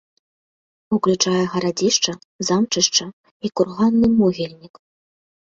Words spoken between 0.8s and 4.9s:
Уключае гарадзішча, замчышча і курганны могільнік.